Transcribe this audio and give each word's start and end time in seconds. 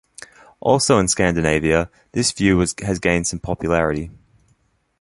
Also 0.61 0.97
in 0.97 1.07
Scandinavia, 1.07 1.87
this 2.13 2.31
view 2.31 2.57
has 2.59 2.73
gained 2.97 3.27
some 3.27 3.37
popularity. 3.37 4.09